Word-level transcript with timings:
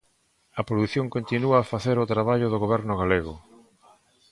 A 0.59 0.61
produción 0.69 1.13
continúa 1.15 1.57
a 1.59 1.69
facer 1.73 1.95
o 2.03 2.09
traballo 2.13 2.47
do 2.49 2.61
goberno 2.63 2.93
galego. 3.01 3.35